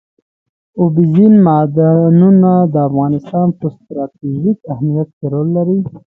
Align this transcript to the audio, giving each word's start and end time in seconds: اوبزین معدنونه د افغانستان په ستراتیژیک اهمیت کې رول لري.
اوبزین 0.79 1.33
معدنونه 1.45 2.51
د 2.73 2.75
افغانستان 2.89 3.47
په 3.59 3.65
ستراتیژیک 3.75 4.59
اهمیت 4.73 5.09
کې 5.17 5.25
رول 5.33 5.47
لري. 5.57 5.79